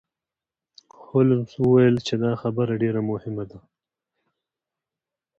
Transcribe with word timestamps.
هولمز 1.03 1.49
وویل 1.57 1.95
چې 2.07 2.13
دا 2.23 2.31
خبره 2.41 2.73
ډیره 2.83 3.01
مهمه 3.11 3.43
ده. 3.49 3.59